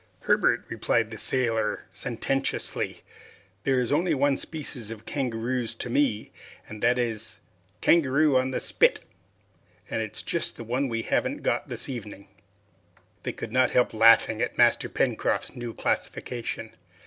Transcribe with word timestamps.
"Herbert," 0.21 0.65
replied 0.67 1.11
the 1.11 1.19
sailor 1.19 1.83
sententiously, 1.93 3.03
"there 3.65 3.79
is 3.79 3.91
only 3.91 4.15
one 4.15 4.35
species 4.35 4.89
of 4.89 5.05
kangaroos 5.05 5.75
to 5.75 5.91
me, 5.91 6.31
that 6.71 6.97
is 6.97 7.39
'kangaroo 7.81 8.35
on 8.35 8.49
the 8.49 8.59
spit,' 8.59 9.01
and 9.91 10.01
it's 10.01 10.23
just 10.23 10.57
the 10.57 10.63
one 10.63 10.87
we 10.89 11.03
haven't 11.03 11.43
got 11.43 11.67
this 11.69 11.87
evening!" 11.87 12.29
They 13.21 13.31
could 13.31 13.51
not 13.51 13.69
help 13.69 13.93
laughing 13.93 14.41
at 14.41 14.57
Master 14.57 14.89
Pencroft's 14.89 15.55
new 15.55 15.71
classification. 15.71 16.71